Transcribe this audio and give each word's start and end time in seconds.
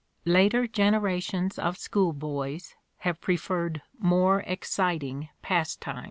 Later 0.25 0.65
generations 0.65 1.59
of 1.59 1.77
schoolboys 1.77 2.73
have 3.05 3.21
preferred 3.21 3.83
more 3.99 4.39
exciting 4.47 5.29
pastimes. 5.43 5.99